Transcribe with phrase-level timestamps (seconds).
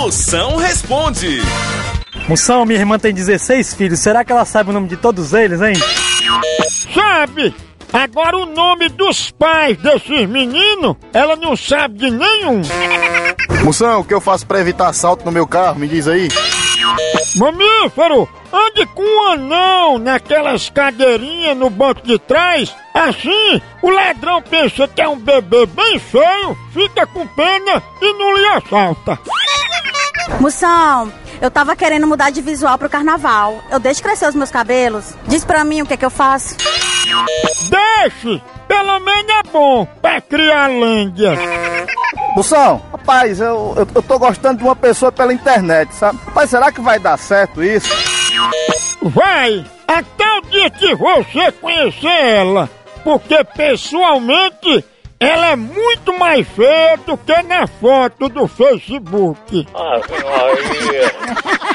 [0.00, 1.42] Moção responde.
[2.26, 4.00] Moção, minha irmã tem 16 filhos.
[4.00, 5.74] Será que ela sabe o nome de todos eles, hein?
[6.94, 7.54] Sabe?
[7.92, 12.62] Agora o nome dos pais desses meninos, ela não sabe de nenhum.
[13.62, 15.78] Moção, o que eu faço pra evitar assalto no meu carro?
[15.78, 16.28] Me diz aí.
[17.36, 22.74] Mamífero, ande com um anão naquelas cadeirinhas no banco de trás.
[22.94, 28.34] Assim, o ladrão pensa que é um bebê bem feio, fica com pena e não
[28.34, 29.18] lhe assalta.
[30.38, 33.62] Moção, eu tava querendo mudar de visual pro carnaval.
[33.70, 35.14] Eu deixo crescer os meus cabelos.
[35.26, 36.56] Diz pra mim o que é que eu faço.
[37.68, 38.42] Deixe!
[38.68, 41.36] Pelo menos é bom pra criar lândia.
[42.36, 46.18] Moção, rapaz, eu, eu, eu tô gostando de uma pessoa pela internet, sabe?
[46.26, 47.88] Rapaz, será que vai dar certo isso?
[49.02, 49.64] Vai!
[49.88, 52.70] Até o dia que você conhecer ela.
[53.02, 54.84] Porque pessoalmente
[55.20, 59.68] ela é muito mais feia do que na foto do Facebook.
[59.74, 61.69] Maria.